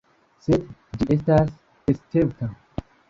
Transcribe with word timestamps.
Sed 0.45 0.63
ĝi 1.01 1.07
estas 1.17 1.53
escepta. 1.95 2.51